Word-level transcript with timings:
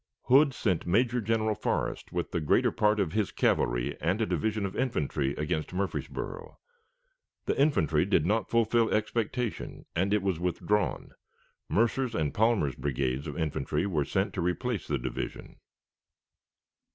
Hood 0.23 0.55
sent 0.55 0.87
Major 0.87 1.21
General 1.21 1.53
Forrest 1.53 2.11
with 2.11 2.31
the 2.31 2.41
greater 2.41 2.71
part 2.71 2.99
of 2.99 3.13
his 3.13 3.31
cavalry 3.31 3.95
and 4.01 4.19
a 4.19 4.25
division 4.25 4.65
of 4.65 4.75
infantry 4.75 5.35
against 5.35 5.73
Murfreesboro. 5.73 6.57
The 7.45 7.55
infantry 7.61 8.05
did 8.07 8.25
not 8.25 8.49
fulfill 8.49 8.89
expectation, 8.89 9.85
and 9.95 10.11
it 10.11 10.23
was 10.23 10.39
withdrawn. 10.39 11.11
Mercer's 11.69 12.15
and 12.15 12.33
Palmer's 12.33 12.73
brigades 12.73 13.27
of 13.27 13.37
infantry 13.37 13.85
were 13.85 14.03
sent 14.03 14.33
to 14.33 14.41
replace 14.41 14.87
the 14.87 14.97
division. 14.97 15.57